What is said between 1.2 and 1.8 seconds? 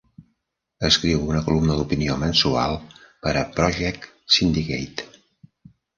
una columna